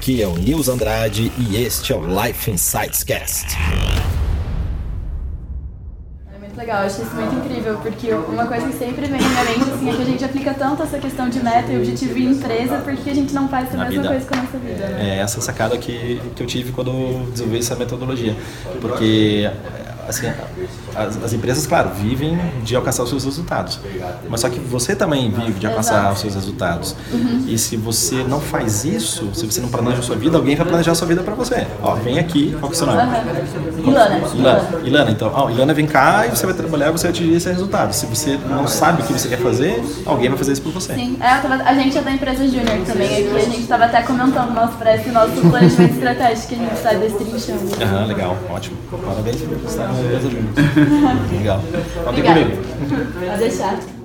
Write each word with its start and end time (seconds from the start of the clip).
Aqui 0.00 0.22
é 0.22 0.26
o 0.26 0.32
Nils 0.32 0.66
Andrade 0.70 1.30
e 1.36 1.62
este 1.62 1.92
é 1.92 1.94
o 1.94 2.00
Life 2.00 2.50
Insights 2.50 3.04
Cast. 3.04 3.54
É 6.34 6.38
muito 6.38 6.56
legal, 6.56 6.80
eu 6.80 6.86
achei 6.86 7.04
isso 7.04 7.14
muito 7.14 7.34
incrível, 7.34 7.76
porque 7.82 8.10
uma 8.10 8.46
coisa 8.46 8.66
que 8.68 8.78
sempre 8.78 9.02
vem 9.06 9.20
na 9.20 9.28
minha 9.28 9.44
mente 9.44 9.70
assim, 9.70 9.90
é 9.90 9.94
que 9.94 10.00
a 10.00 10.04
gente 10.06 10.24
aplica 10.24 10.54
tanto 10.54 10.82
essa 10.84 10.98
questão 10.98 11.28
de 11.28 11.44
meta 11.44 11.70
e 11.70 11.76
objetivo 11.76 12.18
em 12.18 12.30
empresa, 12.30 12.78
porque 12.78 13.10
a 13.10 13.14
gente 13.14 13.34
não 13.34 13.46
faz 13.46 13.74
a 13.74 13.76
Na 13.76 13.84
mesma 13.84 14.02
vida. 14.04 14.08
coisa 14.14 14.26
com 14.26 14.34
a 14.38 14.42
nossa 14.42 14.56
vida, 14.58 14.88
né? 14.88 15.18
É 15.18 15.18
essa 15.18 15.38
sacada 15.42 15.76
que, 15.76 16.18
que 16.34 16.42
eu 16.42 16.46
tive 16.46 16.72
quando 16.72 17.30
desenvolvi 17.32 17.58
essa 17.58 17.76
metodologia. 17.76 18.34
Porque 18.80 19.50
assim, 20.08 20.30
as, 20.94 21.22
as 21.24 21.32
empresas, 21.32 21.66
claro, 21.66 21.90
vivem 21.90 22.38
de 22.62 22.74
alcançar 22.76 23.02
os 23.02 23.08
seus 23.08 23.24
resultados. 23.24 23.80
Mas 24.28 24.40
só 24.40 24.48
que 24.48 24.58
você 24.60 24.94
também 24.94 25.30
vive 25.30 25.58
de 25.60 25.66
alcançar 25.66 26.12
os 26.12 26.20
seus 26.20 26.34
resultados. 26.34 26.94
E 27.46 27.56
se 27.58 27.76
você 27.76 28.22
não 28.24 28.40
faz 28.40 28.84
isso, 28.84 29.30
se 29.34 29.46
você 29.46 29.60
não 29.60 29.68
planeja 29.68 29.98
a 29.98 30.02
sua 30.02 30.16
vida, 30.16 30.36
alguém 30.36 30.56
vai 30.56 30.66
planejar 30.66 30.92
a 30.92 30.94
sua 30.94 31.06
vida 31.06 31.22
para 31.22 31.34
você. 31.34 31.66
Ó, 31.82 31.94
vem 31.94 32.18
aqui, 32.18 32.54
qual 32.58 32.70
que 32.70 32.78
é 32.78 32.82
o 32.82 32.84
seu 32.84 32.86
nome? 32.86 33.00
Aham. 33.00 33.20
Ilana. 33.86 34.20
Ilana, 34.34 34.68
Ilana, 34.84 35.10
então, 35.10 35.30
ó, 35.34 35.50
Ilana 35.50 35.72
vem 35.74 35.86
cá 35.86 36.26
e 36.26 36.30
você 36.30 36.44
vai 36.46 36.54
trabalhar 36.54 36.88
e 36.88 36.92
você 36.92 37.04
vai 37.04 37.10
atingir 37.12 37.34
esse 37.34 37.48
resultado. 37.48 37.92
Se 37.92 38.06
você 38.06 38.38
não 38.48 38.66
sabe 38.66 39.02
o 39.02 39.04
que 39.06 39.12
você 39.12 39.28
quer 39.28 39.38
fazer, 39.38 39.82
alguém 40.04 40.28
vai 40.28 40.36
fazer 40.38 40.52
isso 40.52 40.62
por 40.62 40.72
você. 40.72 40.94
Sim, 40.94 41.16
é, 41.20 41.38
tava- 41.38 41.62
a 41.62 41.74
gente 41.74 41.96
é 41.96 42.02
da 42.02 42.10
empresa 42.12 42.46
Júnior 42.46 42.78
também 42.86 43.06
aqui, 43.26 43.36
a 43.36 43.40
gente 43.40 43.60
estava 43.60 43.84
até 43.86 44.02
comentando 44.02 44.52
nosso 44.54 44.74
preço 44.76 45.08
e 45.08 45.12
nosso 45.12 45.32
planejamento 45.50 45.94
estratégico 45.94 46.48
que 46.48 46.54
a 46.54 46.58
gente 46.58 46.72
está 46.74 46.92
destrinchando. 46.92 47.82
Aham, 47.82 48.06
legal, 48.06 48.36
ótimo. 48.50 48.76
Parabéns 48.90 49.36
por 49.40 49.56
estar 49.68 49.88
empresa 50.00 50.30
juntos. 50.30 51.30
Legal. 51.32 51.62
Obrigada. 52.06 52.40
comigo. 52.40 52.62
Pode 53.26 53.38
deixar. 53.38 53.99